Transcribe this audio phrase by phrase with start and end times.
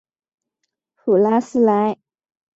[0.95, 1.99] 普拉斯莱。